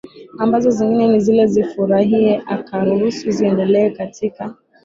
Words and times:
ambazo 0.43 0.69
zingine 0.71 1.05
na 1.11 1.19
zile 1.25 1.43
sifurahie 1.53 2.41
akaruhusu 2.55 3.31
ziendelee 3.37 3.89
katika 3.89 4.53